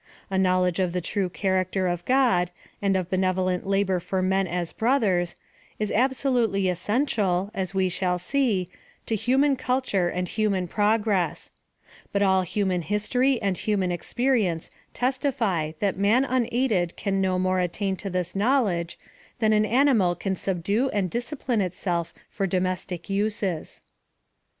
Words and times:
A 0.31 0.37
knowledge 0.39 0.79
of 0.79 0.93
the 0.93 0.99
true 0.99 1.29
character 1.29 1.85
of 1.87 2.03
God, 2.05 2.49
and 2.81 2.95
of 2.97 3.11
benevolent 3.11 3.67
labor 3.67 3.99
for 3.99 4.23
men 4.23 4.47
as 4.47 4.73
brothers, 4.73 5.35
is 5.77 5.91
absolutely 5.91 6.67
essential, 6.69 7.51
as 7.53 7.75
we 7.75 7.87
shall 7.87 8.17
see, 8.17 8.67
to 9.05 9.13
human 9.15 9.55
culture 9.55 10.09
and 10.09 10.27
human 10.27 10.67
progress; 10.67 11.51
but 12.11 12.23
all 12.23 12.41
human 12.41 12.81
history 12.81 13.39
and 13.43 13.59
human 13.59 13.91
experience 13.91 14.71
testify 14.95 15.73
that 15.77 15.99
man 15.99 16.25
unaided 16.25 16.95
can 16.97 17.21
no 17.21 17.37
more 17.37 17.59
attain 17.59 17.95
to 17.97 18.09
this 18.09 18.35
knowledge 18.35 18.97
than 19.37 19.53
an 19.53 19.65
ani 19.67 19.93
mal 19.93 20.15
can 20.15 20.33
subdue 20.33 20.89
and 20.89 21.11
discipline 21.11 21.61
itself 21.61 22.11
for 22.27 22.47
domestic 22.47 23.07
uses. 23.07 23.83